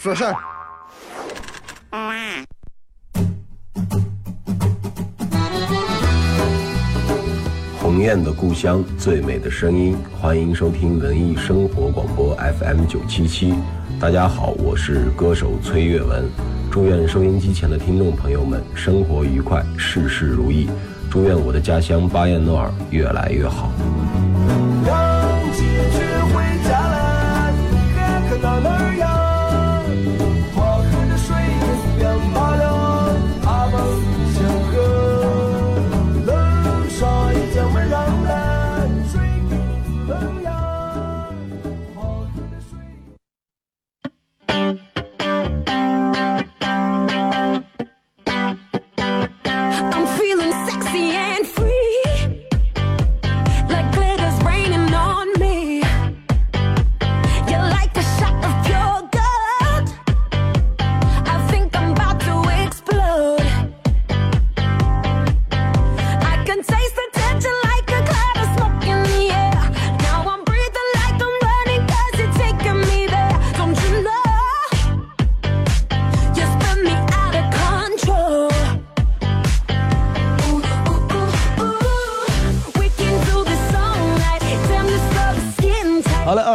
[0.00, 0.32] 说事儿。
[7.80, 13.52] 鸿雁的故乡，最美的声音，欢迎收听文艺生活广播 FM 九七七。
[13.98, 16.24] 大家好，我是歌手崔月文，
[16.70, 20.70] 祝愿收音机前的听众朋友们生活愉快，事事如意。
[21.10, 23.72] 祝愿我的家乡巴彦淖尔越来越好。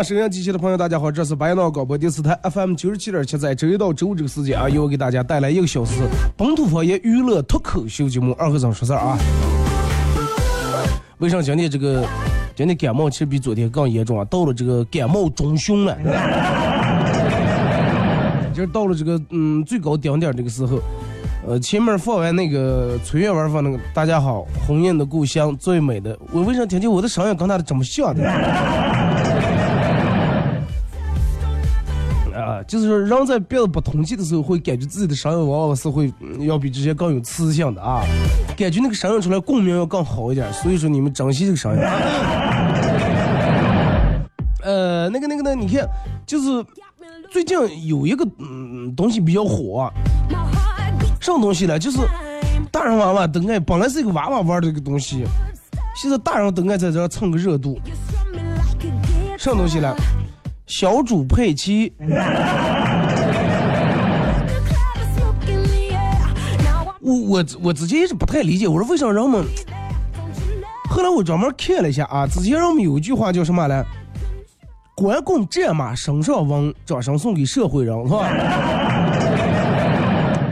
[0.04, 0.10] Tight.
[0.10, 6.02] 好了啊，沈阳机器的朋友，大家好，这是白杨岛广播电视台 FM 九十七点七，在周一到周五这个时间啊，由我给大家带来一个小时
[6.36, 9.18] 本土方言娱乐脱口秀节目《二和尚说事儿》啊。
[11.20, 12.06] 为啥今天这个
[12.54, 14.26] 今天感冒其实比昨天更严重啊？
[14.26, 15.98] 到了这个感冒中旬了，
[18.54, 20.80] 就是到了这个嗯最高顶点这个时候。
[21.46, 28.24] 呃，前面放完那个崔月玩放那个，大家好，鸿雁的故乡最美的，我为啥听见我的声音跟他的这么像呢？
[32.44, 38.04] 啊，就是说人在变得不同气的时候，会感觉自己的声音往往是会嗯要比之前更有磁性的啊，
[38.58, 41.80] 感觉那个声音出来共鸣要更好一点，所以说你们珍惜这个声音。
[44.62, 45.88] 呃，那个那个呢，你看，
[46.26, 46.66] 就是
[47.32, 49.92] 最近有一个嗯东西比较火、
[51.20, 51.78] 什么东西呢？
[51.78, 52.00] 就是
[52.72, 55.26] 大人娃娃都爱，本来是一个娃娃玩的一个东西，
[55.96, 57.78] 现在大人都爱在这儿蹭个热度。
[59.38, 59.94] 什么东西呢？
[60.66, 61.94] 小猪佩奇。
[67.02, 69.46] 我我我之前一直不太理解，我说为啥人们？
[70.90, 73.84] 后来我专门看了一下啊，之前人们有一句话叫什么呢？
[74.96, 78.28] 关公战马身上纹，掌声送给社会人，是吧？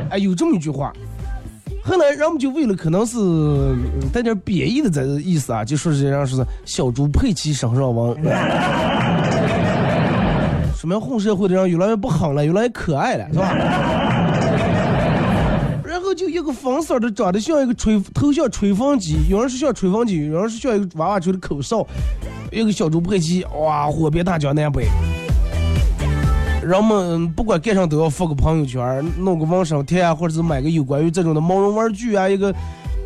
[0.09, 0.91] 哎，有这么一句话。
[1.83, 3.17] 后来人们就为了可能是
[4.11, 8.21] 带点贬义的这意思啊，就说是让说是小猪佩奇身上纹，
[10.81, 13.53] 说明混社会的人越来越不狠了，越来越可爱了，是吧？
[15.85, 21.85] 然后就一个粉色的，长得像一个吹头像吹风机，有人是像吹风机，有人是像一个娃娃吹的口哨，
[22.51, 24.87] 一个小猪佩奇，哇，火遍大江南北。
[26.63, 32.51] 人们不管干啥都要发个朋友圈，弄个纹身贴啊，或者是买个有关于这种的毛绒玩具啊，一个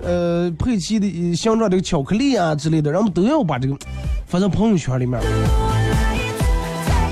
[0.02, 3.76] 呃佩奇的呃形状的巧克力啊之类的，人们都要把这个
[4.26, 5.20] 发到朋友圈里面。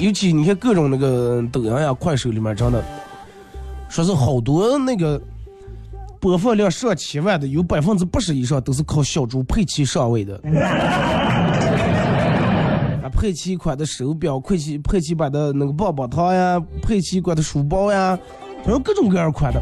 [0.04, 2.84] 尤其你看各种那个抖音呀、快手里面，真的
[3.88, 5.22] 说是好多那个
[6.20, 10.36] 播放量上千万的，有百分之八十以上都是靠小猪佩奇上位的。
[13.02, 18.20] 啊，佩奇款的手表，佩奇佩奇版的那个棒棒糖呀，佩奇款的书包呀，
[18.62, 19.62] 反正各种各样款的。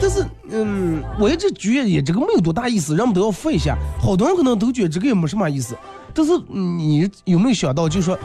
[0.00, 3.76] 但是，嗯，我一直觉得也这个没有多大意思，人们都要发一下。
[4.00, 5.76] 好多人可能都觉得这个也没什么意思，
[6.14, 8.16] 但是嗯你有没有想到，就是说，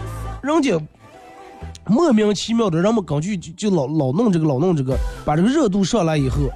[0.44, 0.80] 人家
[1.88, 6.50] 莫名其妙的，人们根据就就老老弄这个老弄这个，把这个热度上来以后，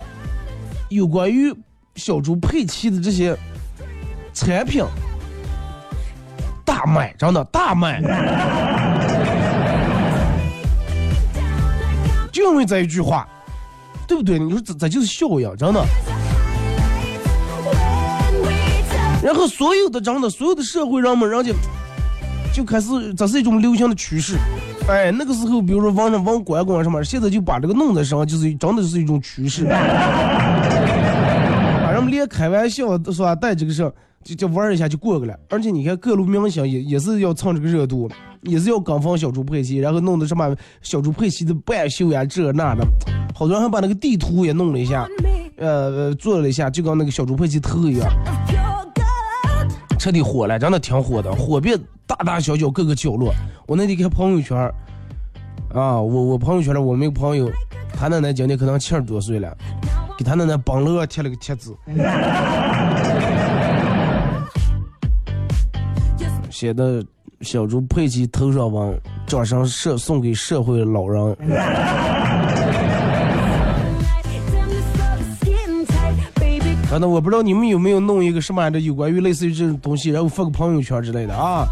[0.90, 1.54] 有关于
[1.96, 3.38] 小猪佩奇的这些
[4.34, 4.84] 产品
[6.66, 8.02] 大卖，真的大卖。
[12.31, 13.28] 就因为这一句话，
[14.08, 14.40] 对不对？
[14.40, 15.86] 你说这这就是效应，真的。
[19.22, 21.54] 然后所有的真的所有的社会人们，人家
[22.54, 24.38] 就开始这是一种流行的趋势
[24.90, 29.66] 哎，那个时候，比如说网上网关关什么，现在就把这个弄在上，就是真的是一种趋势。
[31.84, 33.92] 把人们连开玩笑都是吧，带这个事
[34.24, 35.38] 就就玩一下就过去了。
[35.50, 38.10] 而且你看各路明星也也是要蹭这个热度，
[38.42, 42.84] 也是要跟风小猪佩奇，然后弄的什么小猪佩奇的半袖呀这那的，
[43.36, 45.08] 好多人还把那个地图也弄了一下，
[45.58, 48.12] 呃，做了一下，就跟那个小猪佩奇头一样。
[50.00, 53.34] 彻底火了，真的挺火的，火遍大大小小各个角落。
[53.68, 54.57] 我那天看朋友圈，
[55.74, 57.51] 啊，我我朋友圈里我们有个朋友，
[57.94, 59.54] 他奶奶今年可能七十多岁了，
[60.18, 61.75] 给他奶奶帮楼贴了个帖子，
[66.50, 67.04] 写的
[67.42, 68.98] 小猪佩奇头上往
[69.28, 71.36] 掌上社送给社会老人。
[76.90, 81.68] 反正我不知道你们有没有弄一个什么样的有关于类似于这种东西，然后发个朋友圈之类的啊。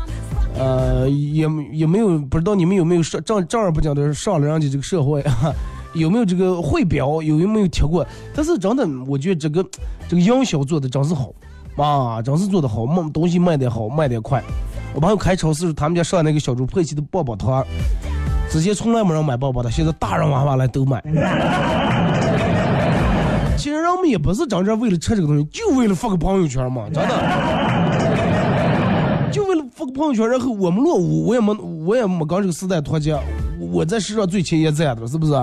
[0.60, 5.54] 呃，也也没有不知道你们有没有上正正儿八经的上了人家这个社会啊，
[5.94, 8.06] 有没有这个会标，有没有贴过？
[8.34, 9.64] 但是真的，我觉得这个
[10.08, 11.32] 这个营销做的真是好
[11.76, 14.44] 啊，真是做的好，卖东西卖的好，卖的快。
[14.96, 17.64] 我朋友开超市，他们家上那个小猪佩奇的棒棒糖，
[18.50, 21.04] 之前从来没人买棒棒糖，现在大人娃娃来都买。
[23.98, 27.10] 其实人们也不是真正为了吃这个东西，就为了发个朋友圈嘛，真的。
[29.32, 33.18] 就为了发个朋友圈，然后我们落伍，我也没我也没跟这个时代脱节，
[33.72, 35.34] 我在世上最前沿在的，是不是？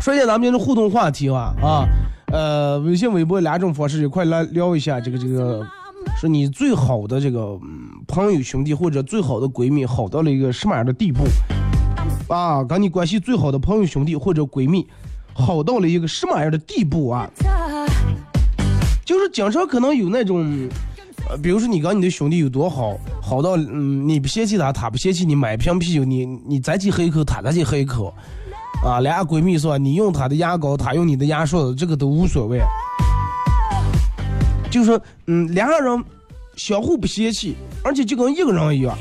[0.00, 1.86] 说一下咱们今天的互动话题吧，啊，
[2.32, 5.66] 呃，微信、微博两种方式，一块来聊一下这个这个，
[6.18, 11.24] 说你最好的这个嗯朋友兄弟或者最好的闺蜜好到了一个什么样的地步？
[12.28, 14.86] 啊，跟你关系最好的朋友兄弟或者闺蜜
[15.34, 17.28] 好到了一个什么样的地步啊？
[19.04, 20.68] 就是经常可能有那种。
[21.28, 28.12] 呃，比如说你跟你的兄弟有多好，好到嗯你不嫌弃他，他不嫌弃你，买瓶啤酒你你再去喝一口，他再去喝一口，
[28.82, 29.76] 啊，俩闺蜜是吧？
[29.76, 32.58] 你用他的牙膏，他用你的牙刷，这个都无所谓。
[34.70, 36.04] 就是说，嗯，两个人
[36.56, 37.54] 相互不嫌弃，
[37.84, 38.96] 而且就跟一个人一样。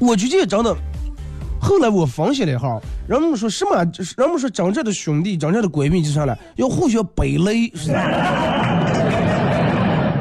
[0.00, 0.76] 我觉得真的，
[1.60, 3.84] 后来我分析了一下，人们说什么？
[4.16, 6.36] 人们说真正的兄弟，真正的闺蜜就啥了？
[6.56, 8.86] 要互相背累，是吧？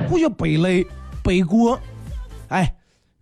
[0.09, 0.86] 互相背累
[1.24, 1.80] 背锅，
[2.50, 2.71] 哎，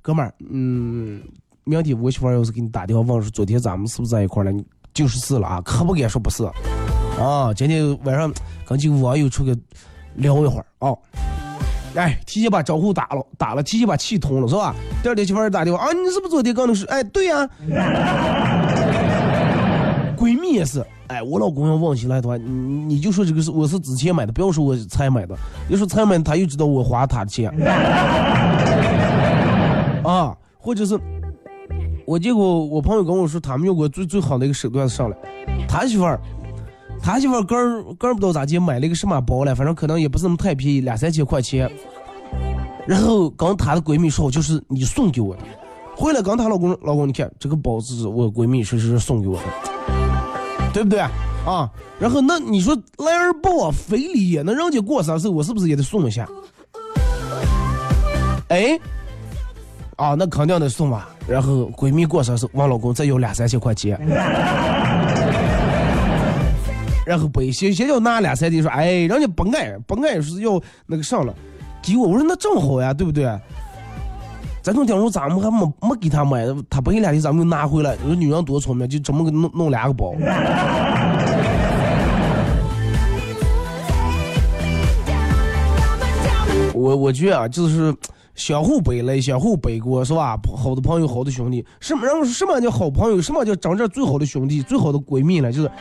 [0.01, 1.21] 哥们儿，嗯，
[1.63, 4.51] 明天我媳妇要是给你打电话问说昨天咱们是不是在一块了？
[4.51, 6.43] 你就是是了啊，可不敢说不是
[7.19, 7.53] 啊。
[7.53, 8.33] 今天晚上
[8.65, 9.55] 跟几个网友出去
[10.15, 10.95] 聊一会儿啊，
[11.97, 14.75] 哎，提前把招呼打了，打了，提前把气通了，是吧？
[15.01, 16.87] 第二天媳妇儿打电话啊，你是不是昨天跟那说？
[16.89, 17.49] 哎，对呀、
[20.15, 22.45] 闺蜜也是，哎，我老公要问起来的话，你
[22.85, 25.35] 你就说这个是我是之前买的，不要说我才买的。
[25.69, 27.49] 要说才买的，他又知道我花他的钱，
[30.05, 30.99] 啊，或者是
[32.05, 35.17] 我结果我朋友跟我说，他们用过最最好的一个手段上来，
[35.67, 36.19] 他媳妇儿，
[37.01, 41.69] 他媳妇儿个儿个儿不知道咋地买了一个什么包了，反正可能也不是那么太便宜，两三千块钱。
[42.85, 45.41] 然后跟她的闺蜜说，就是你送给我的。
[45.95, 49.45] 回来跟她老公，老公你看这个包是我闺蜜说是送给我的。
[50.73, 51.71] 对不对啊？
[51.99, 56.27] 然后那你说来而不往非礼也，那人家过生日我是不是也得送一下？
[58.49, 58.79] 哎，
[59.95, 61.09] 啊，那肯定得送吧。
[61.27, 63.97] 然后闺蜜过生日，问老公再要两三千块钱，
[67.07, 71.33] 然后背先先要拿两三千，说哎，人家不爱不爱是要那个上了，
[71.81, 73.25] 给我我说那正好呀，对不对？
[74.61, 77.95] 咱从听说咱们还没没给他买，他不给两天咱们就拿回来。
[78.03, 80.13] 你说女人多聪明，就这么个弄弄两个包。
[86.73, 87.95] 我我觉得啊，就是
[88.35, 90.37] 相互背累，相互背锅，是吧？
[90.57, 93.21] 好的朋友，好的兄弟，什么人什么叫好朋友？
[93.21, 95.49] 什么叫真正最好的兄弟、最好的闺蜜呢？
[95.49, 95.71] 就是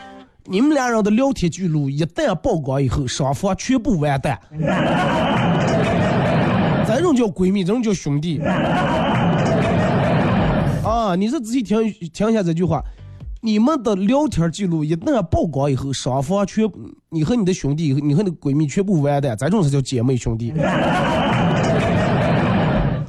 [0.49, 4.39] 你们俩人的聊天记录一旦曝光以后，双方全部完蛋。
[6.87, 8.39] 这种叫闺蜜，这种叫兄弟。
[10.85, 12.81] 啊，你是仔细听听一下这句话，
[13.41, 16.63] 你们的聊天记录一旦曝光以后，双方全，
[17.09, 20.53] 你和你的兄弟，你和你的闺蜜全部完蛋，这种才叫姐妹兄弟。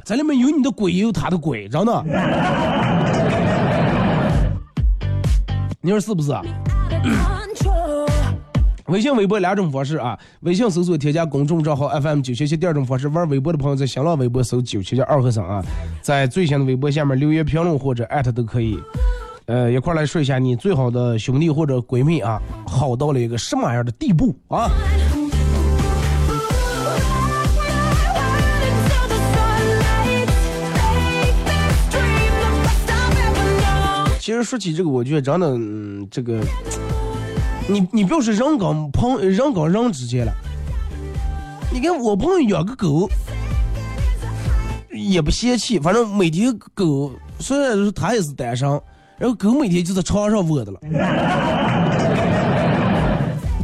[0.03, 2.03] 这里面有你的鬼，也有他的鬼，真的。
[5.81, 6.41] 你说是不是啊？
[8.87, 10.17] 微信、微博两种方式啊。
[10.41, 15.63] 微信搜索添加公众账号 FM 九七七，第二种方式玩微博的朋友在新浪微博搜九七七二和尚啊，
[16.01, 18.79] 在最新的微博下面留言评论或者艾特都可以。
[19.45, 24.69] 呃，一块来说一下你最好的兄弟或者闺蜜啊，好到了一个什么样的地步啊？
[34.19, 36.39] 其实说起这个，我觉得真的，嗯、这个，
[37.69, 40.33] 你你不要说人跟朋人跟人之间了，
[41.71, 43.07] 你看我朋友养个狗，
[44.91, 48.67] 也不嫌弃，反正每天狗虽然说他也是单身，
[49.19, 50.79] 然后狗每天就在床上窝着了。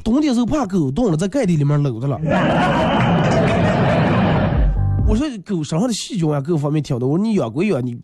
[0.03, 2.19] 冬天时候怕狗冻了，在盖地里面搂着了。
[5.07, 7.09] 我说狗身上的细菌啊，各方面挺多。
[7.09, 7.97] 我说你养归养，你，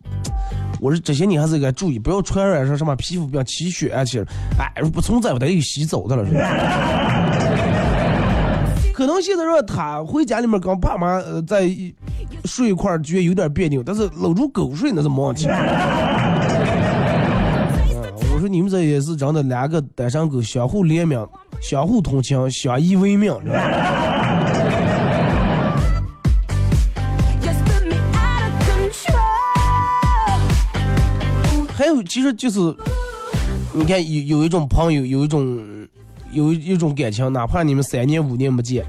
[0.82, 4.26] 我说这些你还是该注意，不要传染上什么皮肤病、起血啊，其实，
[4.58, 6.26] 哎，不存在，我得洗澡的了。
[8.92, 11.94] 可能现在说他回家里面跟爸妈呃在一
[12.44, 15.46] 睡一块儿，觉得有点别扭，但是搂住狗睡那是没问题。
[15.46, 15.54] 嗯，
[18.34, 21.24] 我说你们这也是真的两个单身狗相互怜悯、
[21.60, 24.21] 相互同情、相依为命，知道吧？
[32.04, 32.58] 其实就是，
[33.72, 35.88] 你看有有一种朋友，有一种
[36.32, 38.84] 有一种感情，哪怕你们三年五年不见，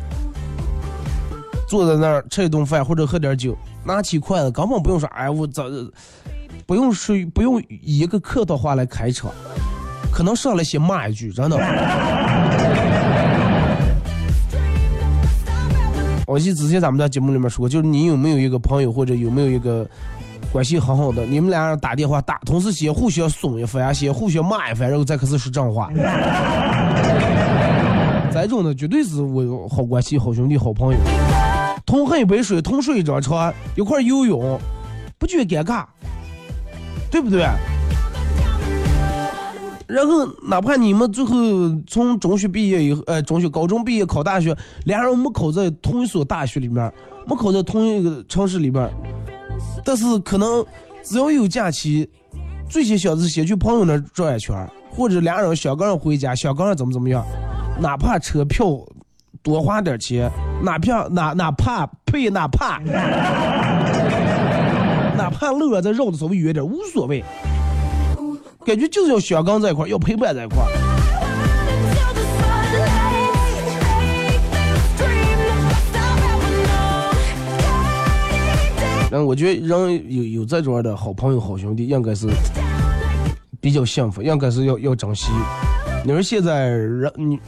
[1.67, 5.65] 坐在那儿吃一顿饭或者喝点酒，拿起筷子根本不用说，哎，我早
[6.65, 9.31] 不用说不用以一个客套话来开场，
[10.11, 11.57] 可能上来先骂一句，真的。
[16.25, 19.87] 我记得之前咱们在节目里面说过，就是你有没有一个朋友或者有没有一个
[20.51, 25.89] 关系很好的，你们俩人打电话打，同时先互相损一番，先互相骂一番，然后再开始说真话。
[28.31, 30.99] 这种的绝对是我好关系、好兄弟、好朋友，
[31.85, 34.59] 同喝一杯水，同睡一张床，一块游泳，
[35.17, 35.85] 不觉尴尬，
[37.09, 37.47] 对不对？
[39.87, 41.35] 然后哪怕你们最后
[41.87, 46.91] 从中学毕业以后，呃，中学、高中毕业考大学，俩人没考在同一所大学里面，
[47.27, 48.89] 没考在同一个城市里面，
[49.85, 50.65] 但是可能
[51.03, 52.09] 只要有假期，
[52.69, 54.55] 最先想的是先去朋友那转一圈，
[54.89, 57.25] 或者俩人想个人回家，想个人怎么怎么样，
[57.79, 58.65] 哪怕车票
[59.41, 60.31] 多花点钱，
[60.61, 62.79] 哪怕哪哪怕呸哪怕
[65.17, 67.23] 哪怕路啊再绕的稍微远点，无所谓。
[68.65, 70.57] 感觉就是要小刚在一块，要陪伴在一块
[79.13, 82.27] 但，我觉得人有有这种的好朋友、好兄弟，应该是
[83.61, 85.27] 比较幸福，应该是要要珍惜。
[86.03, 87.39] 你说现在人你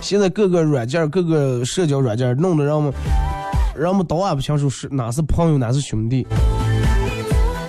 [0.00, 2.92] 现在各个软件、各个社交软件弄得让我们
[3.78, 6.26] 让我们都也不清楚是哪是朋友，哪是兄弟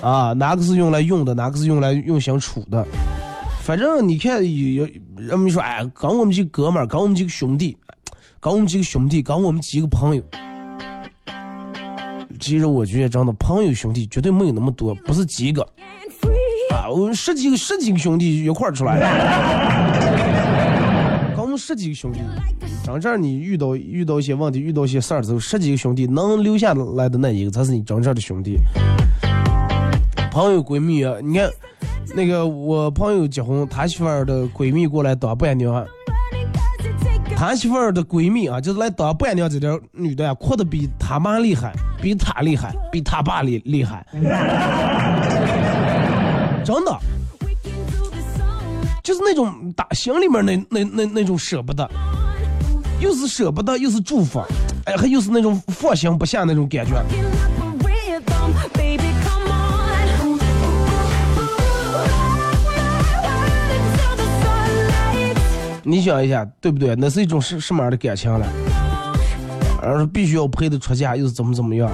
[0.02, 2.84] 啊，哪个是用来用的，哪个是用来用相处的。
[3.62, 7.76] 反正你看有有人们说，哎，跟我们几个哥们儿，跟我们几个兄弟，
[8.40, 10.22] 跟我们几个兄弟，跟我们几个朋友。
[12.44, 15.62] 其实我觉得真的朋友兄弟绝对没有那么多，不是几个。
[16.70, 19.06] 啊，我们十几个十几个兄弟一块儿出来的，
[21.34, 22.18] 跟我们十几个兄弟，
[22.84, 28.58] 真正你遇到遇到一些问题，遇到一些事儿之后，十几个兄弟能留下来的那一个才是你真正的兄弟。
[30.30, 31.50] 朋友闺蜜啊，你看
[32.14, 35.82] 那个我朋友结婚，他媳妇儿的闺蜜过来当伴娘，
[37.36, 44.06] 他媳妇儿的闺蜜啊，就是来当伴娘这点女的啊，哭的比他妈厉害，比他厉害，比他爸厉厉害，
[46.64, 46.98] 真的。
[49.02, 51.86] 就是那种打心里面那那那那种舍不得，
[53.00, 54.42] 又是舍不得，又是祝福，
[54.86, 56.94] 哎，还又是那种放心不下那种感觉。
[65.84, 66.94] 你想一下，对不对？
[66.96, 68.46] 那是一种什什么样的感情了？
[69.82, 71.90] 而是必须要陪着出嫁，又是怎么怎么样？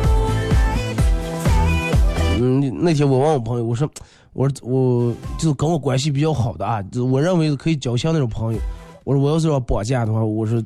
[2.40, 3.90] 嗯，那天我问我朋友，我说，
[4.32, 8.60] 我说我就是跟我关系比较好的啊，就我认为可以交心那种朋友。
[9.02, 10.62] 我说我要是要绑架的话，我说，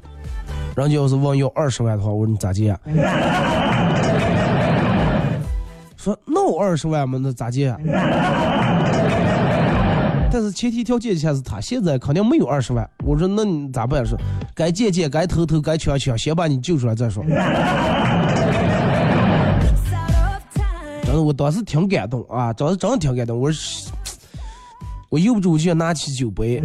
[0.77, 2.77] 人家要是问要二十万的话，我说你咋接？
[5.97, 7.75] 说那我二十万嘛，那咋接？
[10.35, 12.91] 但是前提条件下是他现在肯定没有二十万。
[13.05, 14.05] 我说那你咋办？
[14.05, 14.19] 说
[14.53, 17.23] 该借借，该偷偷，该抢抢，先把你救出来再说。
[21.05, 23.39] 真的，我当时挺感动啊，当时真的挺感动。
[23.39, 23.93] 我说，
[25.09, 26.61] 我由不住我就想拿起酒杯。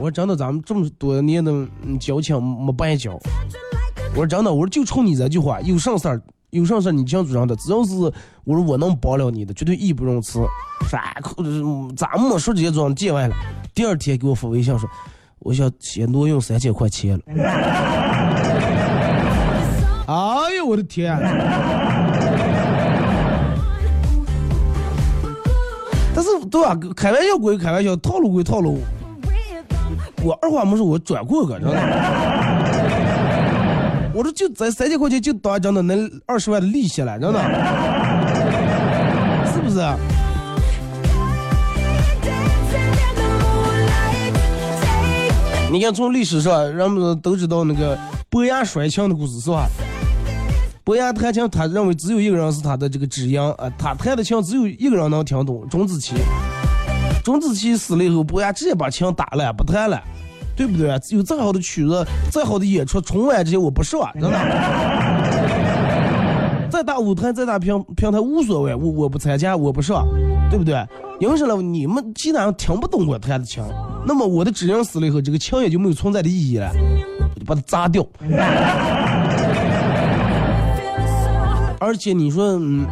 [0.00, 1.52] 说真的，咱们这么多年的
[2.00, 3.12] 交情没白交。
[4.10, 6.20] 我说真的，我说就冲你这句话，有啥事儿
[6.52, 7.94] 有啥事你讲主张的，只要是
[8.44, 10.38] 我说我能帮了你的，绝对义不容辞。
[10.86, 11.42] 啥可
[11.96, 13.34] 咱没说这些装见外了。
[13.74, 14.86] 第二天给我发微信说，
[15.38, 17.22] 我想先挪用三千块钱了。
[20.06, 21.18] 哎呦我的天！
[26.14, 26.78] 但是对吧？
[26.94, 28.82] 开玩笑归开玩笑，套路归套路。
[30.22, 32.71] 我二话没说，我转过个，真的。
[34.22, 37.40] 我说就咱三千块钱就当真的那二十万的利息了，真的，
[39.52, 39.80] 是不是？
[45.72, 47.98] 你看，从历史上，人们都知道那个
[48.30, 49.66] 伯牙摔琴的故事，是吧？
[50.84, 56.14] 伯牙弹琴，他认为只有一个人是他的这个知音啊，他弹的琴只有一个人能听懂，钟子期。
[57.24, 60.00] 钟子期死了以后，伯牙直接把琴打了，不弹了，
[60.62, 60.96] 对不对？
[61.10, 64.30] 有再好的曲子，再好的演出，春晚这些我不上，真的。
[66.70, 70.06] 再大舞台，再大平平台无所谓，我我不参加，我不上，
[70.50, 70.76] 对不对？
[71.18, 73.60] 因为什么，你们既然听不懂我弹的琴，
[74.06, 76.70] 那么我的指音死了以后，这个琴也就没有存在的意义了，
[77.34, 78.06] 我就把它砸掉。
[81.80, 82.86] 而且你说，嗯，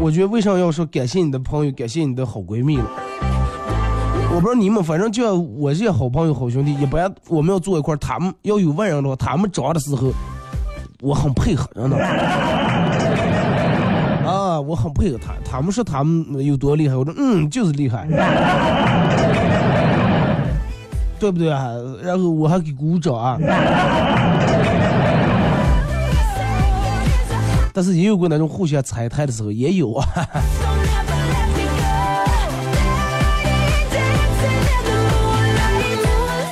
[0.00, 2.84] 我觉得为啥要说感谢你的朋友，感谢你的好闺蜜呢？
[4.34, 10.10] 我不知道你们，反正就我这些好朋友、好兄弟，一般我们要坐一块儿，他们要有外人的话，他们找的时候，
[11.02, 11.98] 我很配合，真的。
[14.24, 18.08] 啊，我很配合他，他们说他们有多厉害，我说嗯，就是厉害，
[21.20, 21.68] 对不对啊？
[22.02, 23.38] 然后我还给鼓掌啊。
[27.74, 30.06] 但是也有过那种互相踩台的时候，也有啊。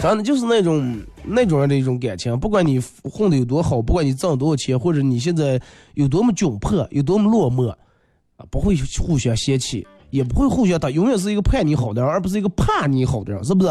[0.00, 5.60] 真的就是那种那种人的一种感情，不管你混的有多好，不管你挣多少钱，或者你现在
[5.94, 7.78] 有多么窘迫，有多么落寞，啊，
[8.50, 13.70] 不会互相嫌弃，也不会互相，他永远是一个盼你好的人，而不是一个怕你好的人，是不是？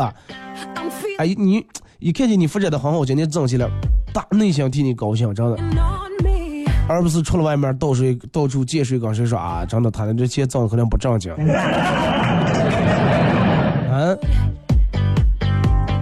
[1.17, 1.65] 哎，你
[1.97, 3.67] 一看见你发展的很好，今天挣起来，
[4.13, 5.57] 大内心替你高兴，真的，
[6.87, 11.33] 而不是出了外面到处到处借水跟谁说啊，真的，他的这钱挣可能不正经，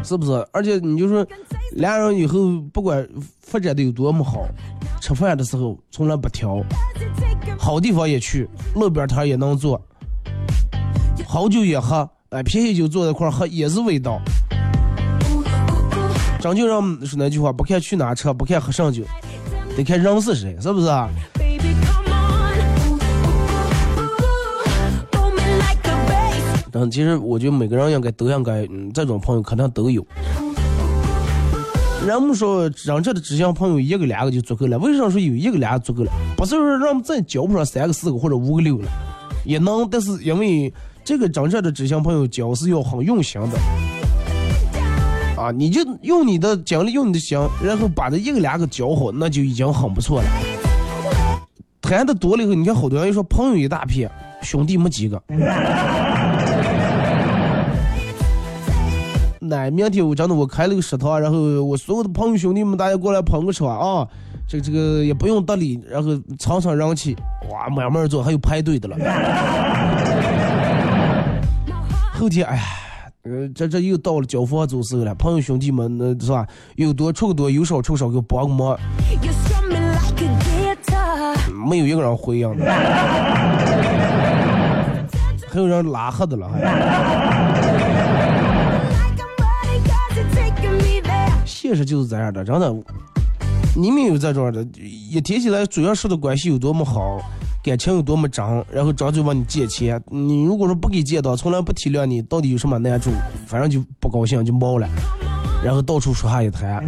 [0.08, 0.32] 是不是？
[0.54, 1.28] 而且你就说，
[1.74, 3.06] 俩人以后不管
[3.42, 4.48] 发展的有多么好，
[5.02, 6.64] 吃饭的时候从来不挑，
[7.60, 9.82] 好地方也去，路边摊也能坐，
[11.28, 14.22] 好酒也喝，哎，便宜酒坐在一块喝也是味道。
[16.40, 19.04] 张就让说那句话，不看去哪吃，不看喝上酒，
[19.76, 20.88] 得看人是谁，是不是？
[26.74, 30.06] 嗯，其实我觉得每个人应该都应该，嗯，这种朋友可能都有。
[32.06, 36.12] 人们说让这的知心朋友一个两个就足够了，为什么说有一个两个足够了？
[36.38, 38.88] 不是说让我们再交不上三个四个或者五个六了，
[39.44, 40.72] 也能，但是因为
[41.04, 43.60] 这个真正的知心朋友交是要很用心的。
[45.42, 50.28] 啊，你就用你的精力，用你的心，然后把这一个两个交好，那就已经很不错了。
[51.82, 54.10] 谈的多了以后，你看好多人一说朋友一大片，
[54.42, 55.22] 兄弟没几个。
[59.48, 64.08] 那明天我真的我开了个食堂，然后我所有的朋友兄弟们大家过来捧个场啊，
[64.48, 67.16] 这个这个也不用得礼，然后尝尝人气，
[67.52, 68.98] 哇，慢慢做，还有排队的了。
[72.14, 72.64] 后天哎呀，
[73.24, 76.46] 呃，这这又到了交房租时候了，朋友兄弟们那是吧？
[76.76, 78.78] 有多出多，有少出少，给我帮个忙。
[81.70, 82.66] 没有一个人回应的，
[85.50, 87.57] 还有人拉黑的了还。
[91.68, 92.74] 现实就是这样的，真的，
[93.76, 97.20] 你们有这种的，一提起来主要说的关系有多么好，
[97.62, 103.12] 感情有多么真，然后张嘴问你借钱，你如果说不给借到，从来不体谅你，到底有什么难处，
[103.46, 104.88] 反正就不高兴就冒了，
[105.62, 106.86] 然后到处说话一谈。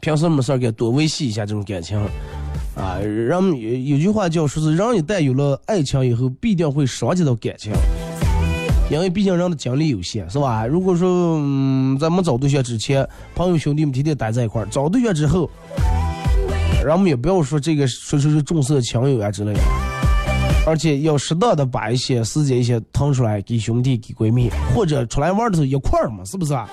[0.00, 2.00] 平时没事儿该多维系一下这种感情。
[2.78, 7.72] 啊，人有有句话叫说是人一旦有了爱情以后，必定会伤及到感情，
[8.88, 10.64] 因为毕竟人的精力有限，是吧？
[10.64, 15.50] 如果说嗯，在没找对象之前，朋友兄弟们天天待在一块儿；找对象之后，
[16.84, 19.60] 人们也不要说这个说说是重色轻友啊之类的，
[20.64, 26.70] 而且要适当的把一些时间一些腾出来给兄弟、给闺蜜，或者出来玩的时候一块儿嘛，是不是啊？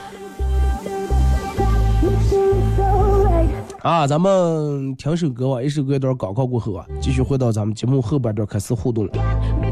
[3.85, 9.07] 啊，咱们听首歌吧，一首歌一段广告过后啊，继续回到咱们节目后半段开始互动。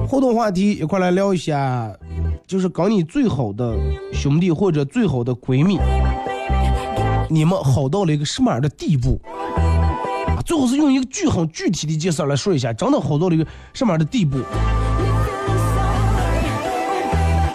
[0.07, 1.91] 互动话题一块来聊一下，
[2.45, 3.75] 就是跟你最好的
[4.13, 5.79] 兄弟或者最好的闺蜜，
[7.27, 9.19] 你们好到了一个什么样的地步？
[10.27, 14.37] 啊，最好是用一个具很具体的介绍来说一下，真的好到了一个什么样的地步？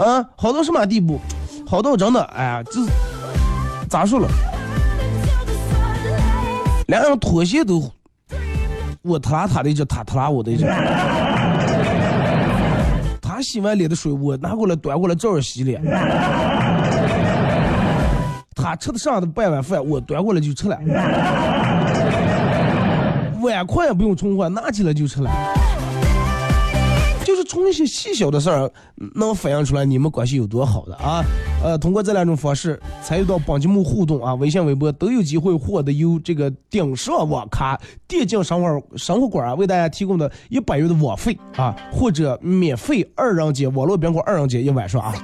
[0.03, 1.21] 啊，好到什么地步？
[1.65, 2.91] 好到真的，哎呀，就是
[3.89, 4.29] 咋说了？
[6.89, 7.91] 两人拖鞋都，
[9.03, 10.65] 我他拉他的一只，他特拉我的一只。
[13.21, 15.85] 他洗完脸的水，我拿过来端过来照着洗脸。
[18.57, 20.79] 他吃的上的半碗饭，我端过来就吃了。
[23.43, 25.31] 碗筷也不用重换，拿起来就吃了。
[27.49, 28.71] 从一些细小的事儿，
[29.15, 31.25] 能反映出来你们关系有多好的啊！
[31.65, 45.15] 呃，通过这两种方式参与到本节目互动啊，微信、微博都有机会获得由这个顶上网咖电竞生活生活馆啊为大家提供的一百元的网费啊，或者免费二人间网络宾馆二人间一晚上啊。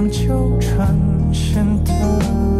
[0.00, 0.96] 别让纠缠
[1.32, 2.59] 显得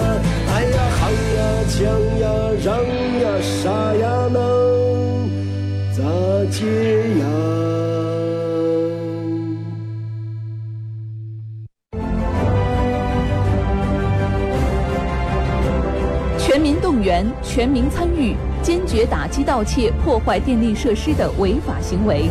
[1.81, 2.29] 呀锵呀
[2.63, 2.77] 让
[3.21, 4.39] 呀啥呀能
[5.91, 6.03] 咋
[6.51, 6.59] 接
[7.17, 7.25] 呀？
[16.37, 22.29] 全民动员，全民参与，坚决打击盗窃、破坏电力设施的违法行为。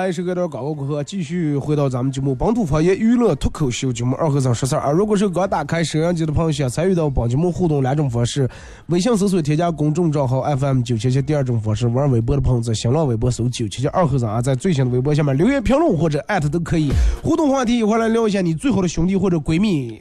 [0.00, 4.90] 来，是个点广告过客，继续回到咱们节目《本土方言娱乐脱口秀》节目二和尚说事儿啊。
[4.90, 8.48] 如果是刚打开摄像机的朋友，想参与到本节目互动两种方式：
[8.86, 16.90] 微信搜索添加公众账号 FM 九七七；第二种方式，玩微博的朋友在新浪微博搜九七七二和尚啊，在最新的微博下面留言评论或者艾特都可以。
[17.22, 20.00] 互动话题一会来聊一下你最好的兄弟或者闺蜜，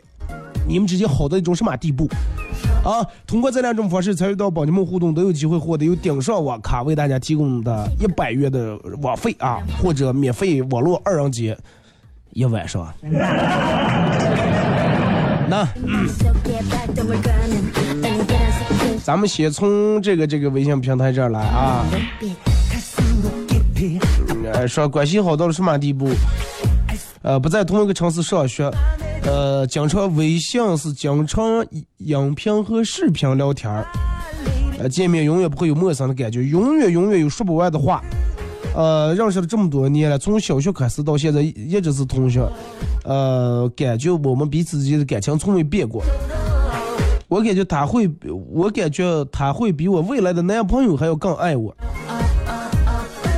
[0.65, 2.07] 你们之间好到一种什么地步？
[2.83, 11.57] 啊，通过这两种方式参与到宝节目互动，都有机会获得由顶上网卡为大家提供的一百元的网费啊，或者免费网络二人节
[12.31, 12.91] 一晚上。
[15.49, 15.67] 那、
[19.03, 21.83] 咱们先从这个这个微信平台这儿来啊
[24.67, 26.07] 说关系好到了什么地步？
[27.23, 28.71] 呃，不在同一个城市上学，
[29.25, 31.65] 呃，经常微信是经常
[31.97, 33.85] 音频和视频聊天儿，
[34.79, 38.03] 呃，见面永远不会有陌生的感觉，永远永远有说不完的话。
[38.75, 42.47] 呃，认识了这么多年了，从小学开始到现在一直是同学，
[43.03, 46.03] 呃，感觉我们彼此之间的感情从未变过。
[47.27, 48.09] 我感觉他会，
[48.51, 51.75] 我感觉他会比我未来的男朋友还要更爱我。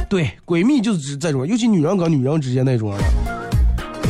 [0.09, 2.97] 对，闺蜜就是这种，尤其女人跟女人之间那种的。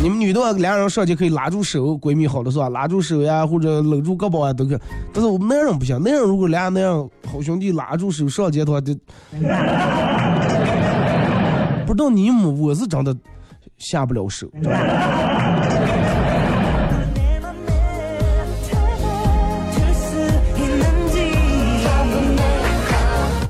[0.02, 2.70] 你们女的俩人上去可以拉住手，闺蜜好的是吧？
[2.70, 4.80] 拉住手呀，或者搂住胳膊啊，都可以。
[5.14, 8.96] 但是我们男人不行，男人如果俩那样好兄弟拉住手上街的话，就
[11.86, 13.16] 不知道你们，我是真的
[13.78, 14.48] 下不了手。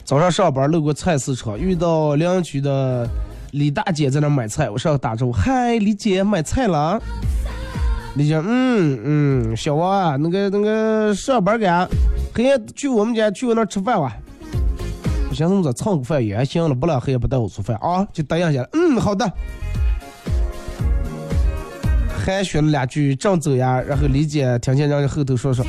[0.03, 3.09] 早上上班路过菜市场，遇到邻居的
[3.51, 7.01] 李大姐在那买菜我上打招呼嗨李姐买菜了
[8.15, 11.87] 李姐嗯嗯小王啊那个那个上班干
[12.33, 14.11] 黑夜去我们家去我那吃饭哇
[15.27, 19.29] 不行那么蹭个饭也行了不了黑夜不带我吃饭啊就答应下来嗯好的。
[22.23, 25.65] 还学了两句正走呀然后李姐听见人家后头说说。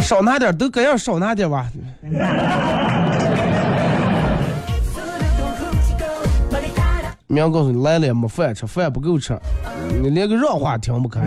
[0.00, 1.70] 少拿点都各样少拿点吧。
[7.30, 9.38] 明告诉你来了也没饭吃，饭不够吃，
[10.00, 11.20] 你连个让话听不开。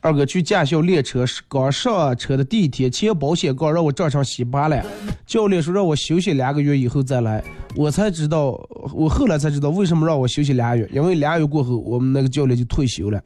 [0.00, 4.84] 二哥去驾校练车，刚上车的第一天，前保险杠让我撞成稀巴烂，
[5.26, 7.42] 教练说让我休息两个月以后再来，
[7.74, 8.50] 我才知道，
[8.92, 13.20] 我后来才知道为什么让我休息俩月，因为俩月过后，我们那个教练就退休了。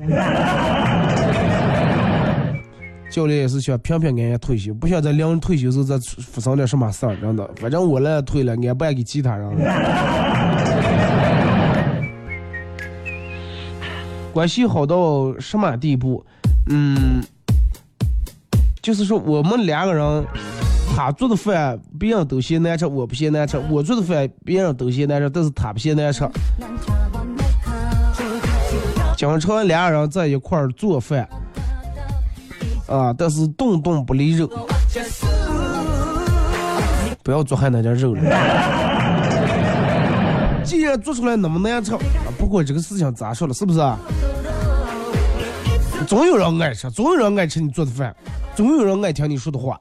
[3.10, 7.50] 教练也是想平平安安退休，不想在临人退休时候再发生点什么事儿，真的。
[7.56, 9.58] 反正我来退了，俺不爱给其他人了。
[14.32, 16.24] 关系好到什么地步？
[16.68, 17.22] 嗯，
[18.82, 20.24] 就是说我们两个人，
[20.94, 26.28] 他做的饭别人都嫌难吃，我不嫌难吃；我做的饭别人都嫌难吃，但是他不嫌难吃。
[29.16, 31.28] 经常俩人在一块儿做饭，
[32.88, 34.48] 啊，但是动动不离肉，
[37.22, 38.22] 不要做害那点肉了。
[40.64, 42.00] 既然做出来那么难吃，啊
[42.38, 43.98] 不过这个事情咋说了，是不是啊？
[46.06, 48.14] 总有人爱吃，总有人爱吃你做的饭，
[48.54, 49.78] 总有人爱听你说的话。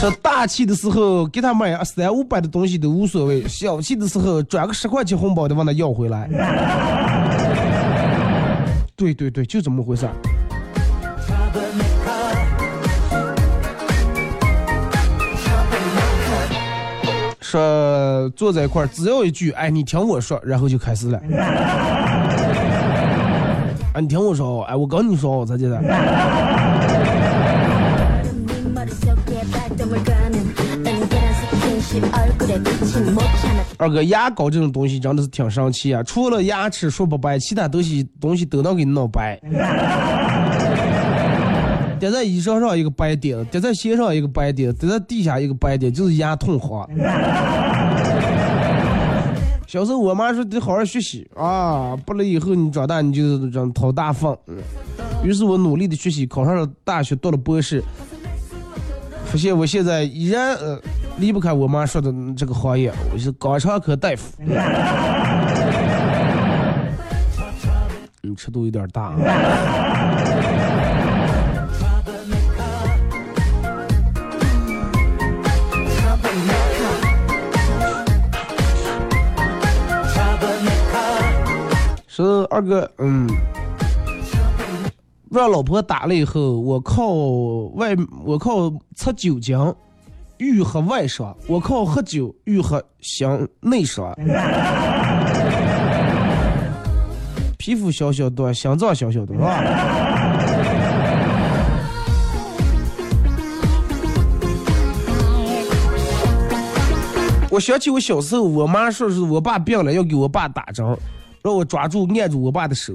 [0.00, 6.28] 说大气的时候给他买三五百的东西都无所谓，小气的时候转个十块钱红包的往他要回来。
[8.98, 10.12] 对对对，就这么回事儿。
[17.40, 21.20] 说坐在一块儿，只要一句“哎，你听我说”，然后就开始了。
[23.94, 25.68] 啊，你听我说哦，哎，我跟你说哦，咋的
[33.78, 39.40] 二哥牙膏这种东西真的是挺神奇啊除了牙齿说不白其他东西东西都能给你弄白。
[41.98, 46.88] 点在衣裳上一个白点点在鞋上一个白点点在地下一个白点就是牙痛好
[49.66, 54.36] 小时候我妈说得好好学习啊不然以后你长大你就是这种掏大粪。
[55.24, 57.82] 于是我努力的学习考上了大学读了博士。
[59.30, 60.80] 发现我现在依然呃
[61.18, 64.32] 离不开我妈说的这个行业，我是肛肠科大夫。
[68.22, 69.18] 你尺度有点大啊。
[82.06, 83.28] 说二哥，嗯，
[85.30, 87.12] 让老婆打了以后，我靠
[87.74, 89.56] 外，我靠测酒精，
[90.38, 93.28] 欲和外伤；我靠喝酒，欲和心
[93.60, 94.14] 内伤。
[97.56, 99.62] 皮肤小小的，心脏小小的，是吧？
[107.50, 110.84] 我想起我小时候，我妈说是我爸病了，要给我爸打针，
[111.42, 112.92] 让我抓住按住我爸的手。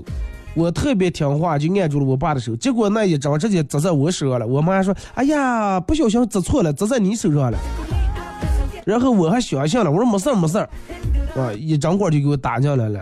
[0.55, 2.55] 我特别听话，就按住了我爸的手。
[2.55, 4.45] 结果那一针直接扎在我手上了。
[4.45, 7.57] 我妈说：“哎呀，不小心扎错了，扎在你手上了。
[8.85, 10.69] ”然后我还相信了，我说没事儿没事儿，
[11.35, 13.01] 啊，一针管就给我打进来了。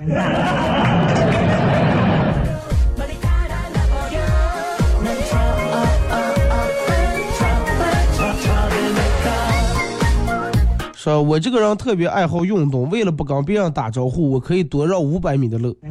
[10.94, 15.76] 说我这个人特别爱好运动，为了不跟别人打招呼，我可以多绕五百米的路，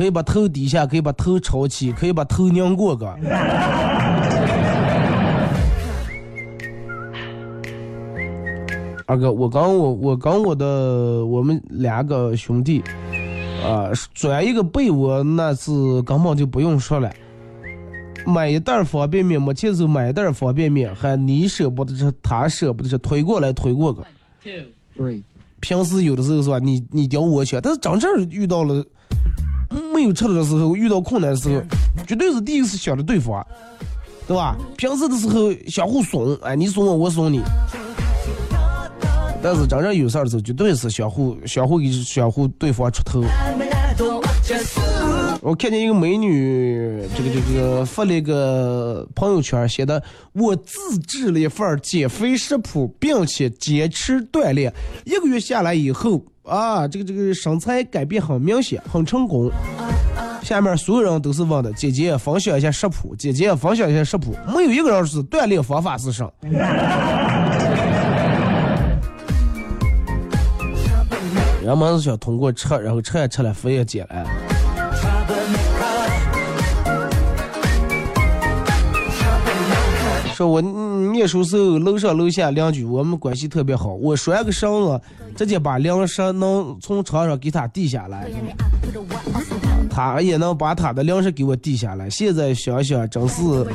[0.00, 3.06] 可以把头低下，可以把头朝起，可以把头拧过个。
[9.04, 12.82] 二哥，我刚我我刚我的我们两个兄弟，
[13.62, 15.70] 啊，转一个被窝，那是
[16.06, 17.12] 根本就不用说了。
[18.24, 23.94] 买一袋儿方便面，没钱时候买一袋儿方便面，还你舍不得吃，他舍不得吃，推过来推过
[24.94, 25.22] 去。
[25.60, 28.82] 平时有的时候是吧，你你叼我去，但是真正遇到了
[29.92, 31.62] 没有吃的时候，遇到困难的时候，
[32.06, 33.44] 绝对是第一个是想着对方，
[34.26, 34.56] 对吧？
[34.76, 37.40] 平时的时候相互怂，哎，你怂我，我怂你。
[39.42, 43.22] 但是真正有事儿的时候，绝对是相互相互给相互对方出头。
[45.42, 50.02] 我看见一个美女，这个这个发了一个朋友圈，写的
[50.34, 54.70] 我自制了一份减肥食谱，并且坚持锻炼，
[55.06, 59.50] 一个月下来以后啊，这个这个身材改变很明显，很成功。
[60.42, 66.30] 下面所有人都是问的，姐姐分享一下食谱，姐姐分享一下食谱，没有一个人是锻炼方法是啥。
[71.64, 74.26] 人们是想通过吃，然后吃也吃了，肥也减了。
[80.40, 80.58] 说我
[81.12, 84.98] 念书时候，楼上楼下邻居我们关系特别好，我拴个绳子，
[85.36, 88.26] 直接把粮食能从床上给他递下来，
[89.90, 92.08] 他也能把他的粮食给我递下来。
[92.08, 93.66] 现在想想，真是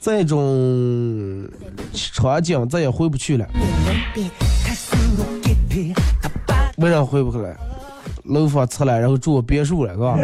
[0.00, 1.48] 这种
[1.92, 3.46] 场景再也回不去了。
[6.78, 7.56] 为啥回不去了？
[8.24, 10.16] 楼房拆了，然后住别墅了，是吧？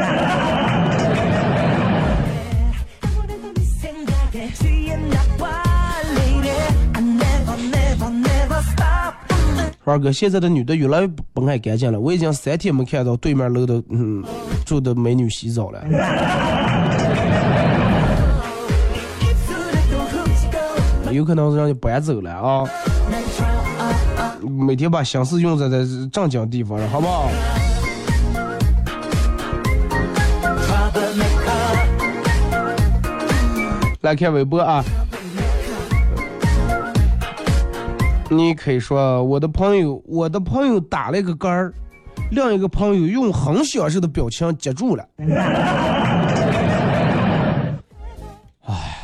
[9.85, 14.24] 花哥，现在的女的越来越不爱干净了，我已经三天没看到对面楼的嗯
[14.64, 15.85] 住的美女洗澡了。
[21.12, 22.64] 有可能是让你搬走了啊！
[24.41, 27.28] 每天把心思用在在正经地方上，好不好？
[34.01, 34.82] 来看微博啊！
[38.37, 41.72] 你可以说我的朋友，我的朋友打了一个杆儿，
[42.30, 45.07] 另一个朋友用很享受的表情接住了。
[48.66, 48.99] 唉，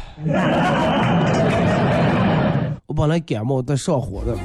[2.87, 4.37] 我本来感冒在上火的，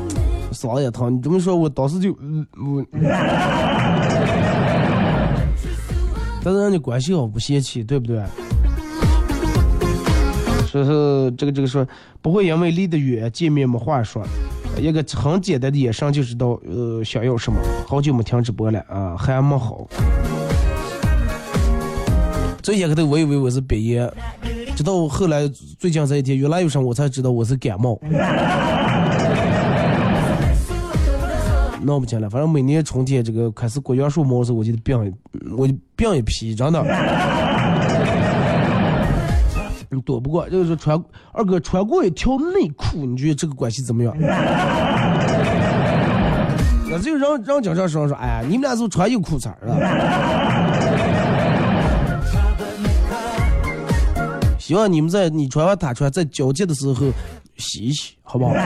[0.52, 1.16] 嗓子也疼。
[1.16, 2.86] 你这么说，我当时就嗯我，
[6.44, 8.22] 但是人家关系好不嫌弃，对不对？
[10.68, 11.88] 说是这个这个说
[12.22, 14.22] 不会因为离得远见面没话说，
[14.78, 17.60] 一个很简单的眼神就知道呃想要什么。
[17.88, 19.88] 好久没听直播了啊，还没好。
[22.62, 24.12] 最先开头我以为我是鼻炎，
[24.76, 25.48] 直到后来
[25.78, 28.00] 最近这一天越来越深，我才知道我是感冒。
[31.84, 35.14] 闹不清了，反正每年春天这个开始过杨树毛的时，我就病，
[35.56, 36.84] 我就病一批，真的。
[40.02, 44.16] 躲不过，就是穿二哥穿过一条内裤，你觉得这个关系怎么样？
[46.88, 49.76] 那就让让经常说说，哎呀，你们俩是不是穿有裤衩了？
[54.58, 56.96] 希望你们在你穿完他穿，在交接的时候
[57.58, 58.54] 洗一洗，好不好？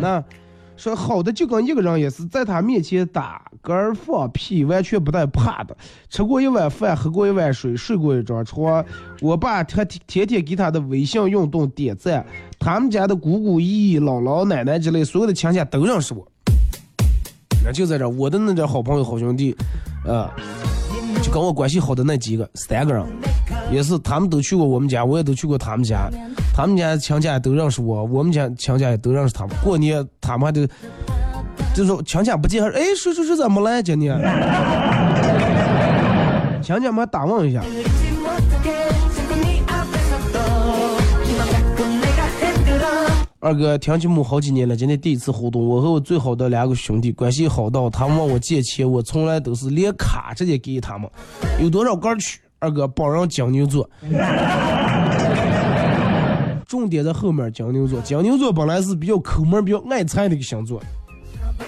[0.00, 0.22] 那
[0.76, 5.76] 说好的就跟一个人也是在他面前打嗝放屁，完全不带怕的。
[6.10, 8.84] 吃过一碗饭，喝过一碗水，睡过一张床。
[9.20, 12.24] 我爸他天天给他的微信运动点赞，
[12.58, 16.26] 他们家的姑姑、姨姨、姥姥、奶奶之类所有的亲戚都认识我。
[17.64, 19.56] 那就在这，我的那点好朋友、好兄弟，
[20.06, 20.30] 啊、
[21.22, 23.04] 就跟我关系好的那几个，三个人，
[23.72, 26.08] 也是他们都去过我们家，我也都去过他们家，
[26.54, 29.56] 他们家亲家都认识我，我们家亲家也都认识他们。
[29.62, 30.66] 过年他们还都，
[31.74, 34.16] 就说亲家不见，还说哎，叔叔是怎么了今年？
[36.62, 37.62] 亲家们还打问一下，
[43.40, 45.64] 二哥听节目好几年了，今天第一次互动。
[45.64, 51.08] 我和我最好的两个兄弟关系好到，他们问我借钱，我从来都是连卡直接给他们。
[51.60, 52.40] 有多少杆去？
[52.58, 53.86] 二哥帮人金牛座，
[56.66, 57.52] 重点在后面。
[57.52, 60.80] 金牛座，金牛座本来是比较抠门、比较爱财的一个星座，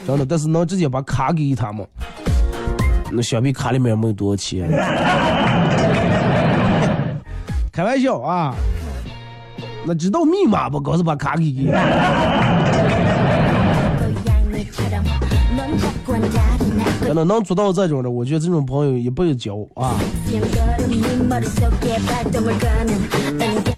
[0.06, 1.86] 真的，但是能直接把卡给他们，
[3.12, 4.68] 那想必卡里面没有多少钱。
[7.70, 8.54] 开玩笑啊！
[9.86, 10.80] 那知道密码不？
[10.80, 11.72] 告诉把卡给给。
[17.06, 19.98] 真的能做到这种的，我觉得这种朋友一辈子交啊。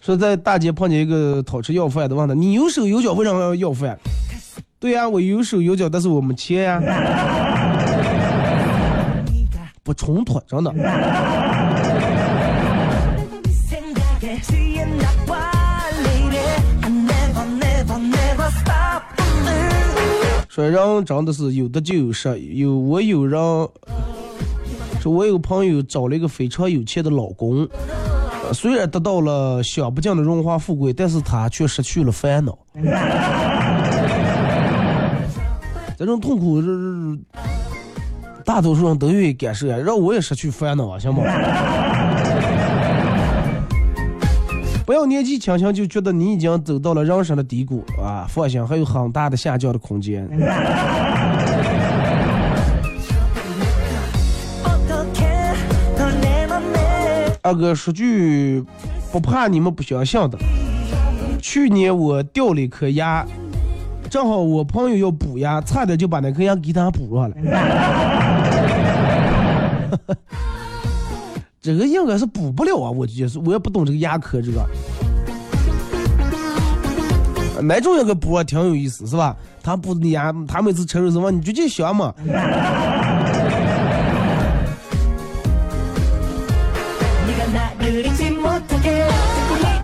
[0.01, 3.99] 说在大街碰见一个讨吃要饭的，问他你有手有脚为什么要要饭？
[4.79, 6.81] 对呀、我有手有脚，但是我没钱呀、
[9.83, 10.73] 不冲突，真的。
[20.69, 23.41] 人真的是有的就有失，有我有人
[25.01, 27.67] 说，我有个朋友找了一个非常有钱的老公，
[28.53, 32.59] 虽然得到了享不尽的荣华富贵，但是他却失去了烦恼。
[35.97, 37.19] 这种痛苦是
[38.45, 41.23] 大多数人都愿意感受，让我也失去烦恼，行吗？
[44.91, 48.27] 不要年纪轻轻就觉得你已经走到了人生的低谷啊！
[48.29, 50.29] 放心，还有很大的下降的空间。
[57.41, 58.65] 二哥说句
[59.13, 60.37] 不怕你们不相信的，
[61.41, 63.25] 去年我掉了一颗牙，
[64.11, 67.37] 正好我朋友要补牙，差点就把那颗牙给他补上了。
[71.63, 74.67] 这个应该是补不了啊，我觉得是，我也不懂这个牙科这个。
[77.63, 79.37] 哪种牙给补啊，挺有意思，是吧？
[79.63, 82.15] 他补的牙，他每次吃肉什么你最近香吗？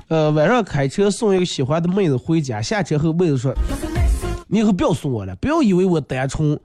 [0.09, 3.53] 呃，晚上开车送一个喜欢的妹子回家，下车后妹子说
[4.49, 6.59] ：“你以后不要送我了，不要以为我单纯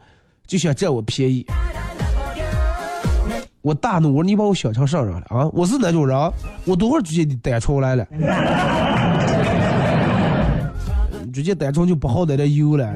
[0.47, 1.45] 就想占我便宜。”
[3.62, 5.47] 我大怒，我说你把我想成啥人了啊？
[5.53, 6.18] 我是那种人，
[6.66, 8.03] 我多会儿直接单出来了，
[11.32, 12.91] 直接单纯就不好在这悠了。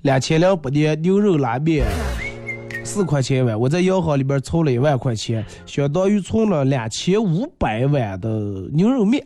[0.00, 1.86] 两千两百年牛肉拉面
[2.82, 8.30] 四块钱一碗，我在银行里边存了一万块钱，相当于存了两千五百碗的
[8.72, 9.22] 牛肉面。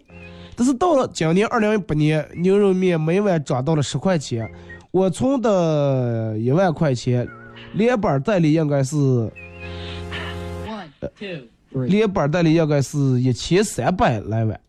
[0.60, 4.46] 但是到了今年二零一八年，牛肉面每碗涨到了十块钱，
[4.90, 7.26] 我存的一万块钱，
[7.72, 8.98] 连本带利应该是
[11.70, 14.60] 连本带利应该是一千三百来万。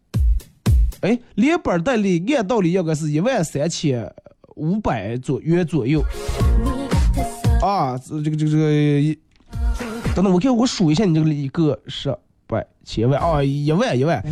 [1.01, 4.09] 哎，连本带利按道理应该是一万三千
[4.55, 6.01] 五百左元左右。
[7.61, 9.19] 啊，这个这个这个，
[10.15, 12.17] 等等，我看我数一下你这个一个十
[12.47, 14.23] 百千万啊，一万一万。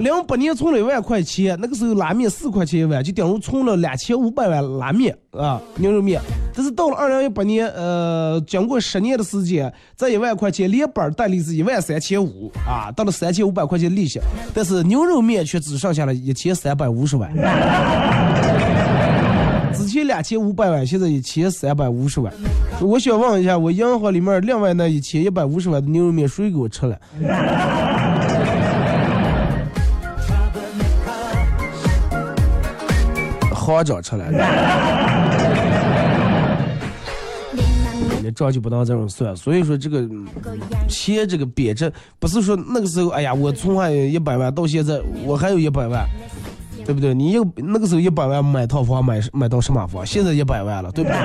[0.00, 6.18] 零八年存了一万块钱，那个时候拉面四块钱一碗，就等于存了两千五百万拉面啊牛肉面。
[6.54, 14.18] 但是到了二零一八年，呃，经过十年的时间，这一万块钱连本带利是一万三千五啊，到了三千五百块钱利息，
[14.54, 17.30] 但是牛肉面却只剩下了一千三百五十万。
[19.74, 22.32] 之前两千五百万，现在一千三百五十万。
[22.80, 26.98] 我想问一下，我银行里面另外那一千一百五十万的牛肉面谁给我吃了？
[33.60, 34.24] 行长吃了。
[38.22, 40.26] 你账就不能这种算，所以说这个嗯
[40.88, 46.06] 钱这个贬值，不是说那个时候，哎呀，我存款一百万到现在我还有一百万，
[46.84, 47.14] 对不对？
[47.14, 50.04] 你又那个时候一百万买套房买买到什么房？
[50.04, 51.16] 现在一百万了，对不对？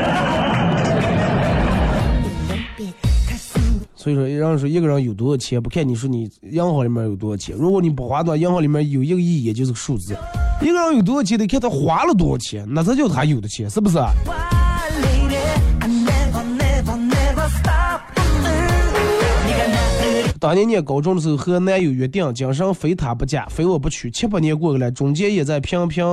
[3.96, 7.56] 所以说，让人说一个人有多少钱，不看你说你银行里面有多少钱。
[7.58, 10.16] 如果你不花的话，银行里面有一个亿，也就是个数字。
[10.62, 13.98] 一个人有多少钱，得看他花了多少钱，那才叫他有的钱，是不是？
[20.38, 24.12] 当年念高中的时候，和男友约定，今生非他不嫁，非我不娶。
[24.12, 26.04] 七八年过去了，中间也在频频，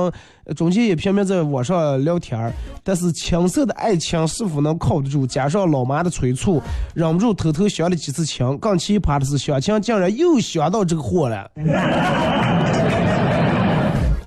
[0.55, 2.51] 中间也频频在网上聊天儿。
[2.83, 5.27] 但是青涩的爱情是否能靠得住？
[5.27, 6.59] 加上老妈的催促，
[6.95, 8.57] 忍不住偷偷相了几次亲。
[8.57, 11.51] 更奇葩的是，相亲竟然又相到这个货了。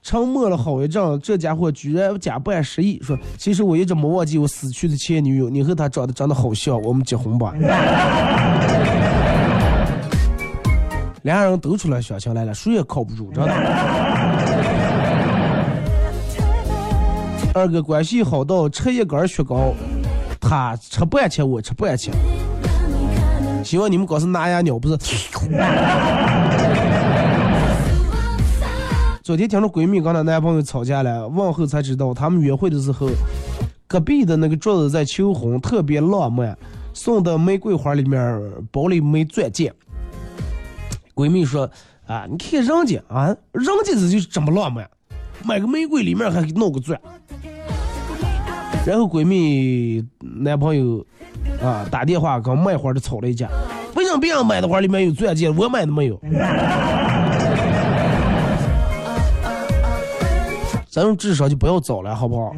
[0.06, 7.52] 沉默了好一阵，这家伙居然假扮失忆，说：“其实我一直没忘记我死去的前女友，你和她长得真的好像，我们结婚吧。
[11.22, 13.50] ”两人都出来相亲来了，谁也靠不住，真的。
[17.52, 19.74] 二哥关系好到吃一根雪糕，
[20.40, 22.12] 他吃半切，我吃半切。
[23.64, 24.96] 希望你们光是拿牙咬，不是。
[29.26, 33.08] 昨天听着闺蜜跟她男朋友吵架了，问后才知道，他们约会的时候，
[33.88, 36.56] 隔壁的那个桌子在求婚，特别浪漫，
[36.94, 39.74] 送的玫瑰花里面包了一枚钻戒。
[41.12, 41.68] 闺蜜说
[42.06, 44.88] ：“啊，你看人家啊，人家这就是这么浪漫，
[45.44, 46.96] 买个玫瑰里面还弄个钻。”
[48.86, 51.04] 然后闺蜜男朋友
[51.60, 53.48] 啊打电话跟卖花的吵了一架，
[53.96, 56.16] 为什么别人买的花里面有钻戒，我买的没有？
[60.96, 62.56] 咱种智商就不要找了，好不好？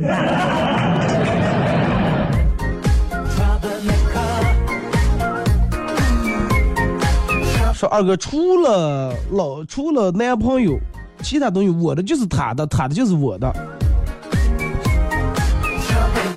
[7.74, 10.78] 说二哥，除了老除了男朋友，
[11.20, 13.52] 其他东西我的就是他的，他的就是我的。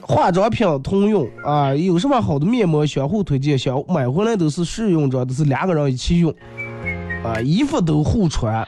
[0.01, 6.33] 化妆品通用啊，有什么好的面膜相互推荐，想买回来都是试用着，都是两个人一起用，
[7.23, 8.67] 啊，衣服都互穿。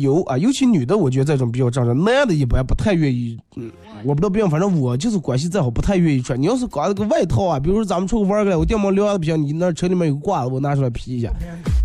[0.00, 3.38] 有啊，尤其女的，我觉得这种比较正常，男的一般不太愿意。
[3.56, 3.70] 嗯，
[4.04, 6.40] 我不知道别人，反正我就是关系再好，不太愿意穿。
[6.40, 11.32] 你要是搞那个外套啊，比如说咱们出去玩儿去，我电毛凉的不行，你那车里面有个褂子，我拿出来披一下。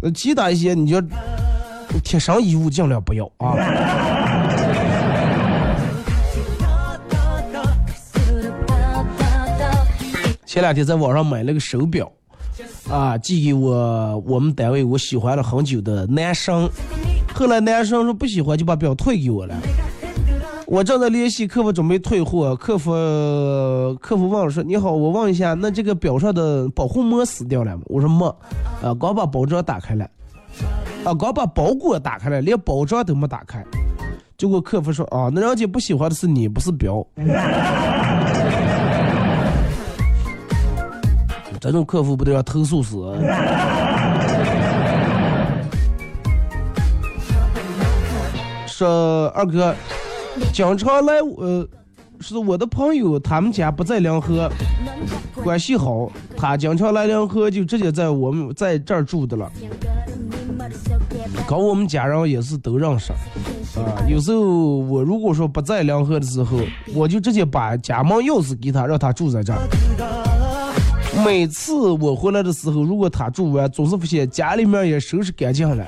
[0.02, 1.02] 呃，其他一些你就
[2.04, 3.56] 贴身衣物尽量不要啊。
[10.46, 12.12] 前两天在网上买了个手表，
[12.90, 16.70] 啊，寄给我我们单位我喜欢了很久的男生。
[17.34, 19.56] 后来男生说不喜欢，就把表退给我了。
[20.68, 22.92] 我正在联系客服准备退货，客服
[24.00, 28.26] 客服问我说：“你好，我问一下，那这个表上的保护膜死掉了吗？”我说没，
[28.82, 30.10] 啊，刚把包装打开了，
[31.04, 33.62] 啊，刚把包裹打开了，连包装都没打开。
[34.38, 37.06] 结果客服说：“啊，那人家不喜欢的是你，不是表。
[41.60, 42.96] ”这种客服不都要投诉死？
[48.82, 49.76] 说二哥，
[50.52, 51.68] 经常来呃，
[52.20, 54.50] 是我的朋友，他们家不在临河，
[55.44, 59.52] 关系好，他经常来临河，就直接在我们在这儿住的了。
[61.48, 63.14] 跟我们家人也是都认识，
[63.80, 66.58] 啊，有时候我如果说不在临河的时候，
[66.96, 69.60] 我就直接把家门钥匙给他，让他住在这儿。
[71.24, 75.86] 每次我回来的时候，如果他住完，总是发现家里面也收拾干净了。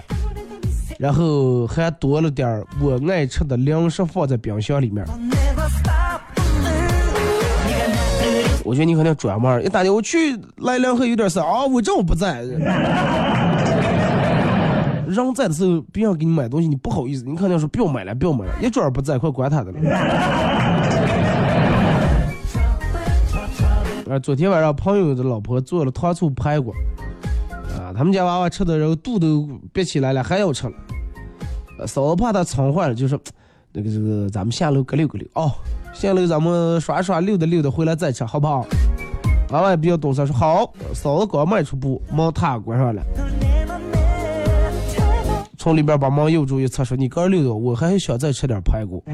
[0.98, 5.06] 然后还多了点儿我爱吃的零食放在冰箱里面。
[8.64, 12.44] 我觉得你肯定转弯儿，一打电话我去来两盒有点事啊，我正不在。
[15.06, 19.80] 人在的时候，别人给你买东西，你不好意思，你肯定说不要买了，不要买了，一转不在，快管他的了。
[24.10, 26.74] 啊，昨天晚上朋友的老婆做了糖醋排骨，
[27.96, 30.74] 他们家娃娃吃的，然后肚都憋起来了，还要吃了。
[31.88, 33.20] 嫂子怕他撑坏了，就说
[33.72, 35.52] 那个这个咱们下楼搁溜搁溜哦，
[35.94, 38.66] 下楼咱们刷刷溜达溜达回来再吃，好不好？
[39.50, 40.74] 娃娃也比较懂事，说好。
[40.94, 43.04] 嫂子刚迈出步，门踏关上了，
[45.58, 49.04] 从里边把门又住一侧，说你哥溜达，我还想再吃点排骨。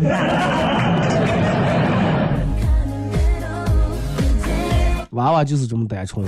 [5.11, 6.25] 娃娃就是这么单纯，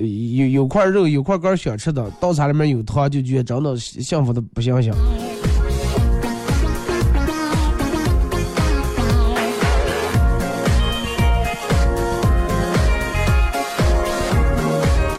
[0.00, 4.92] 有有块肉有块肝想吃的，刀叉里面有汤，就觉得真的幸福的不行行。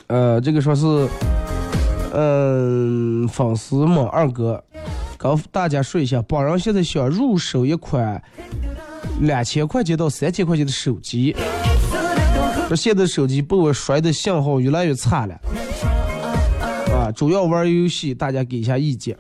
[0.08, 1.08] 呃，这个说是，
[2.14, 4.62] 嗯，粉丝们二哥，
[5.18, 8.22] 跟大家说一下，本人现在想入手一款
[9.22, 11.34] 两千块钱到三千块钱的手机。
[12.72, 15.38] 这现在手机被我摔的信号越来越差了，
[16.96, 19.14] 啊，主要玩游戏，大家给一下意见。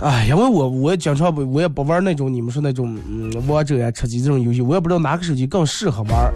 [0.00, 6.34] 哎，因为我我经常不我也不玩那种你们说那种嗯王者呀、吃鸡这种游戏，我也不知道哪个手机更适合玩。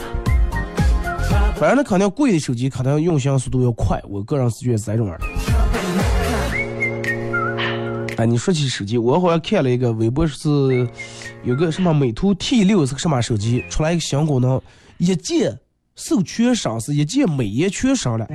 [1.57, 5.27] 反正那肯定贵的手机肯定用行速度要快，我个人是觉得是这种玩的。
[8.17, 10.89] 哎，你说起手机，我好像看了一个微博是，
[11.43, 14.61] 有个什么美图 T 六是个什么手机，出来一个新功能，
[14.99, 15.59] 一键
[15.97, 18.27] 授全声，是一键美颜全声了。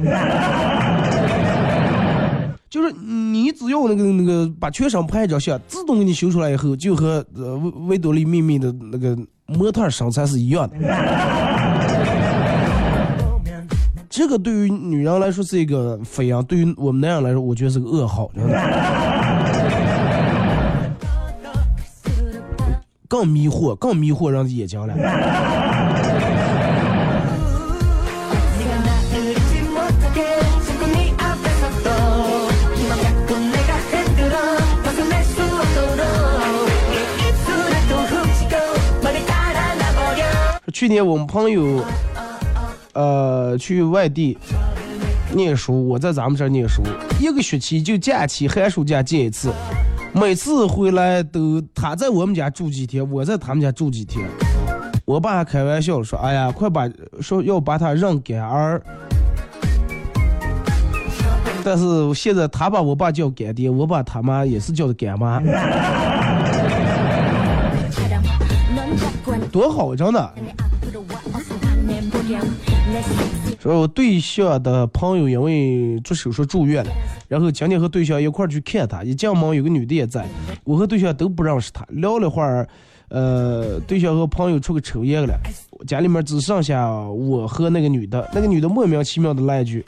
[2.70, 9.18] 就是你只要那个那个把全身拍一张相，自动给你修出来以后，就和呃维维多利秘密的那个
[9.48, 10.76] 模特身材是一样的。
[14.08, 19.19] 这个对于女人来说是一个飞扬，对于我们男人来说，我觉得是个噩耗，真的。
[23.10, 24.94] 更迷惑，更迷惑人的眼睛了。
[40.72, 41.84] 去年我们朋友，
[42.94, 44.38] 呃，去外地
[45.34, 46.84] 念书，我在咱们这儿念书，
[47.20, 49.52] 一个学期就假期寒暑假见一次，
[50.14, 54.28] 每次回来都他在我们家住几天，我在他们家住几天。
[55.06, 56.88] 我爸还开玩笑说：“哎呀，快把
[57.22, 58.82] 说要把他认干儿。”
[61.64, 65.42] 但是现在他把我爸叫干爹，我把他妈也是叫的干妈，
[69.52, 70.34] 多好，真的。
[73.60, 76.92] 说我对象的朋友因为做手术住院了，
[77.28, 80.26] 然后今天和对象一块儿去看他，一进门有个女的也在，
[80.64, 82.66] 我和对象都不认识他，聊了会儿，
[83.10, 85.38] 呃，对象和朋友出去抽烟了，
[85.86, 89.86] 家里面只剩下我和那个女的，那个女的莫名其妙的来一句：“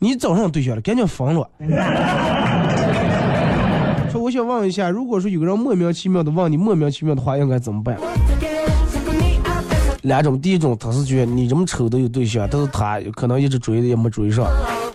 [0.00, 1.48] 你找上对象了，赶紧分了。”
[4.10, 7.96] 说我想问一下，如果说有个人莫名其妙的问你莫名其妙的话，应该怎么办？
[10.08, 14.46] 两种，第一种他是觉得你这么丑都有对象，但是他可能一直追的也没追上；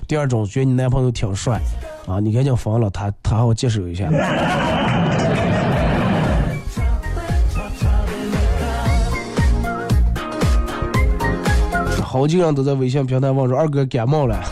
[0.07, 1.61] 第二种觉得你男朋友挺帅，
[2.07, 4.09] 啊，你赶紧分了他，他好接受一下。
[12.01, 14.43] 好几个人都在微信平台问说二哥感冒了，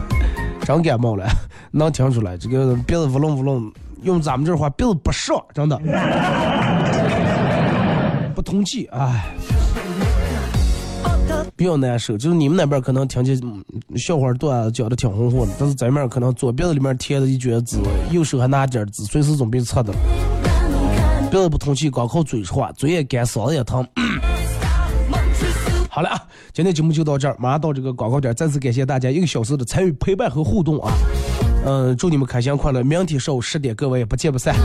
[0.64, 1.26] 真感冒了，
[1.70, 5.80] 能听出来这个鼻子呜隆呜隆，用咱们这话鼻子不爽，真的
[8.34, 9.24] 不通气，哎。
[11.62, 13.40] 比较难受，就是你们那边可能听见
[13.94, 17.78] 笑话段子讲的挺红火的，但是咱们可能左鼻子里面贴着一卷纸，
[18.10, 19.92] 右手还拿点纸，随时准备擦的。
[21.30, 23.86] 鼻子不通气，光靠嘴说话，嘴也干，嗓子也疼。
[25.88, 26.20] 好了啊，
[26.52, 30.92] 今天节目就到这儿，马上到这个广告点，再次感谢大家一个小时的参与、陪伴和互动啊！
[31.64, 34.56] 嗯，祝你们开心快乐，明天上午十点各位不见不散。